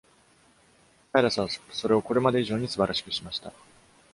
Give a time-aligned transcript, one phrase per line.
[1.13, 3.53] サイラスは、それをこれまで以上に素晴らしくしました。